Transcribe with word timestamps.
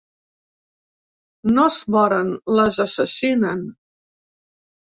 No 1.57 1.67
es 1.73 1.77
moren, 1.97 2.33
les 2.61 2.81
assassinen. 2.87 3.63